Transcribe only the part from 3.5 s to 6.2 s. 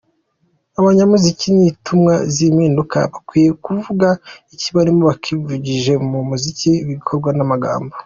kuvuga ikibarimo babinyujije mu